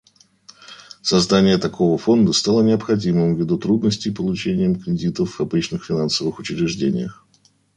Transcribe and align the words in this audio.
Создание 1.03 1.59
такого 1.59 1.95
фонда 1.99 2.33
стало 2.33 2.63
необходимым 2.63 3.35
ввиду 3.35 3.59
трудностей 3.59 4.09
с 4.11 4.15
получением 4.15 4.81
кредитов 4.81 5.35
в 5.37 5.41
обычных 5.41 5.85
финансовых 5.85 6.39
учреждениях. 6.39 7.23